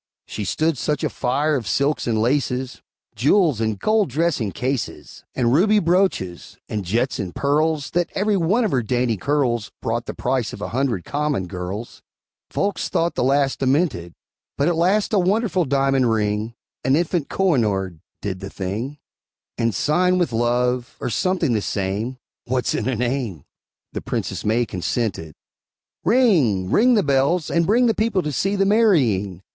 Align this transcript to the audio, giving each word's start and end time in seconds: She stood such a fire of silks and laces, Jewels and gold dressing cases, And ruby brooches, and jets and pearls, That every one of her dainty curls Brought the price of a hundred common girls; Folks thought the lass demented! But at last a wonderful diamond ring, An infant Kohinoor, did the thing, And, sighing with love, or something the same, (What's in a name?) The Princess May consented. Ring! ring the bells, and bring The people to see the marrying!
She 0.25 0.45
stood 0.45 0.79
such 0.79 1.03
a 1.03 1.11
fire 1.11 1.55
of 1.55 1.67
silks 1.67 2.07
and 2.07 2.19
laces, 2.19 2.81
Jewels 3.15 3.61
and 3.61 3.77
gold 3.77 4.09
dressing 4.09 4.51
cases, 4.51 5.23
And 5.35 5.53
ruby 5.53 5.77
brooches, 5.77 6.57
and 6.67 6.83
jets 6.83 7.19
and 7.19 7.35
pearls, 7.35 7.91
That 7.91 8.09
every 8.15 8.35
one 8.35 8.63
of 8.65 8.71
her 8.71 8.81
dainty 8.81 9.15
curls 9.15 9.71
Brought 9.79 10.07
the 10.07 10.15
price 10.15 10.53
of 10.53 10.61
a 10.61 10.69
hundred 10.69 11.05
common 11.05 11.45
girls; 11.45 12.01
Folks 12.49 12.89
thought 12.89 13.13
the 13.13 13.23
lass 13.23 13.55
demented! 13.55 14.13
But 14.57 14.67
at 14.67 14.75
last 14.75 15.13
a 15.13 15.19
wonderful 15.19 15.65
diamond 15.65 16.09
ring, 16.09 16.55
An 16.83 16.95
infant 16.95 17.29
Kohinoor, 17.29 17.99
did 18.23 18.39
the 18.39 18.49
thing, 18.49 18.97
And, 19.55 19.71
sighing 19.71 20.17
with 20.17 20.33
love, 20.33 20.97
or 20.99 21.11
something 21.11 21.53
the 21.53 21.61
same, 21.61 22.17
(What's 22.45 22.73
in 22.73 22.89
a 22.89 22.95
name?) 22.95 23.43
The 23.93 24.01
Princess 24.01 24.43
May 24.43 24.65
consented. 24.65 25.35
Ring! 26.03 26.71
ring 26.71 26.95
the 26.95 27.03
bells, 27.03 27.51
and 27.51 27.67
bring 27.67 27.85
The 27.85 27.93
people 27.93 28.23
to 28.23 28.31
see 28.31 28.55
the 28.55 28.65
marrying! 28.65 29.43